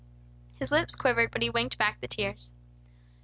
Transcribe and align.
His 0.57 0.71
lips 0.71 0.95
quivered, 0.95 1.29
but 1.29 1.43
he 1.43 1.51
winked 1.51 1.77
back 1.77 2.01
the 2.01 2.07
tears. 2.07 2.51